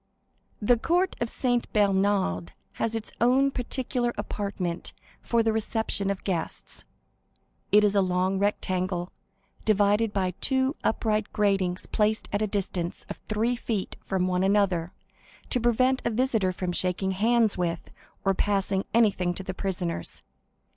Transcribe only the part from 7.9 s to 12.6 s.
a long rectangle, divided by two upright gratings placed at a